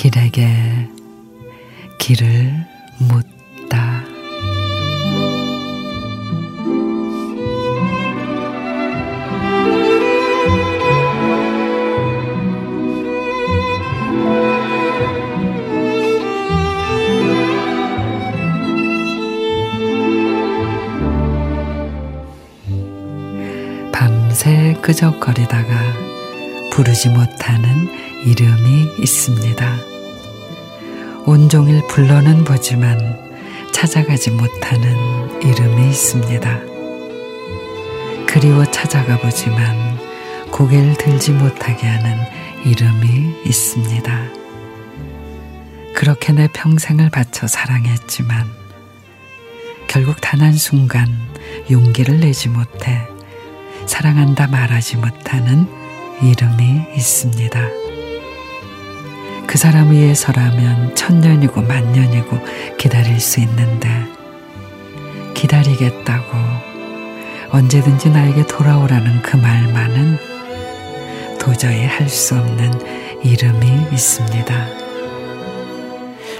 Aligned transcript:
길에게 0.00 0.48
길을 1.98 2.54
묻 2.98 3.39
밤새 24.40 24.74
끄적거리다가 24.80 25.68
부르지 26.72 27.10
못하는 27.10 27.90
이름이 28.24 28.88
있습니다. 28.98 29.76
온종일 31.26 31.86
불러는 31.88 32.44
보지만 32.44 33.18
찾아가지 33.70 34.30
못하는 34.30 35.42
이름이 35.42 35.90
있습니다. 35.90 36.58
그리워 38.26 38.64
찾아가 38.64 39.18
보지만 39.18 39.98
고개를 40.50 40.96
들지 40.96 41.32
못하게 41.32 41.86
하는 41.86 42.16
이름이 42.64 43.42
있습니다. 43.44 44.22
그렇게 45.94 46.32
내 46.32 46.48
평생을 46.50 47.10
바쳐 47.10 47.46
사랑했지만 47.46 48.46
결국 49.86 50.18
단 50.22 50.40
한 50.40 50.54
순간 50.54 51.08
용기를 51.70 52.20
내지 52.20 52.48
못해 52.48 53.09
사랑한다 53.90 54.46
말하지 54.46 54.98
못하는 54.98 55.66
이름이 56.22 56.94
있습니다. 56.94 57.60
그 59.48 59.58
사람 59.58 59.90
위해서라면 59.90 60.94
천년이고 60.94 61.60
만년이고 61.62 62.38
기다릴 62.78 63.18
수 63.18 63.40
있는데 63.40 63.88
기다리겠다고 65.34 66.28
언제든지 67.50 68.10
나에게 68.10 68.46
돌아오라는 68.46 69.22
그 69.22 69.36
말만은 69.36 70.18
도저히 71.40 71.84
할 71.84 72.08
수 72.08 72.36
없는 72.36 72.70
이름이 73.24 73.88
있습니다. 73.90 74.54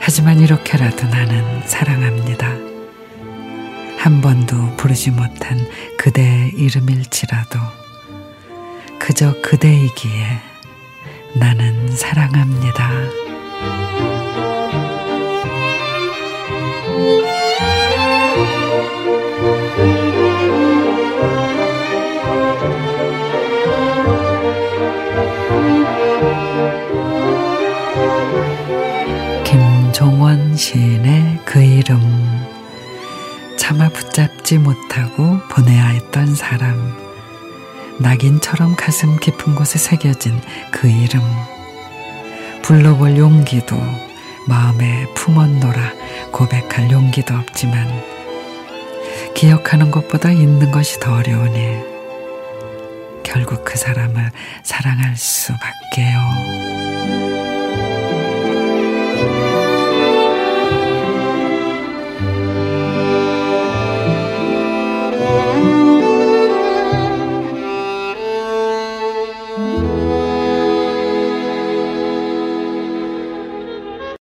하지만 0.00 0.40
이렇게라도 0.40 1.06
나는 1.06 1.62
사랑합니다. 1.64 2.55
한 4.06 4.20
번도 4.20 4.76
부르지 4.76 5.10
못한 5.10 5.58
그대의 5.98 6.52
이름일지라도 6.54 7.58
그저 9.00 9.34
그대이기에 9.42 10.38
나는 11.34 11.88
사랑합니다. 11.88 12.88
김종원 29.42 30.56
시인의 30.56 31.40
그 31.44 31.60
이름 31.60 32.45
차마 33.66 33.88
붙잡지 33.88 34.58
못하고 34.58 35.40
보내야 35.50 35.86
했던 35.86 36.36
사람 36.36 36.96
낙인처럼 37.98 38.76
가슴 38.76 39.18
깊은 39.18 39.56
곳에 39.56 39.76
새겨진 39.76 40.40
그 40.70 40.88
이름 40.88 41.20
불러볼 42.62 43.16
용기도 43.16 43.76
마음에 44.46 45.12
품었노라 45.14 45.94
고백할 46.30 46.92
용기도 46.92 47.34
없지만 47.34 47.88
기억하는 49.34 49.90
것보다 49.90 50.30
있는 50.30 50.70
것이 50.70 51.00
더 51.00 51.16
어려우니 51.16 51.80
결국 53.24 53.64
그 53.64 53.76
사람을 53.76 54.30
사랑할 54.62 55.16
수밖에요. 55.16 56.85